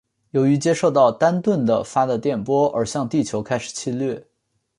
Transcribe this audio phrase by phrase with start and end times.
[0.31, 4.25] 由于接受到丹顿的发的电波而向地球开始侵略。